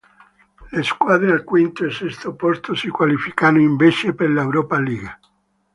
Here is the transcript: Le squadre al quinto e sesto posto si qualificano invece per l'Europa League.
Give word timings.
Le 0.71 0.81
squadre 0.81 1.31
al 1.31 1.43
quinto 1.43 1.85
e 1.85 1.91
sesto 1.91 2.33
posto 2.33 2.73
si 2.73 2.87
qualificano 2.89 3.59
invece 3.61 4.15
per 4.15 4.31
l'Europa 4.31 4.79
League. 4.79 5.19